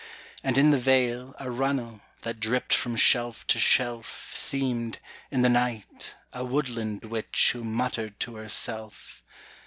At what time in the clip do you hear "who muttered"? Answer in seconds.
7.53-8.19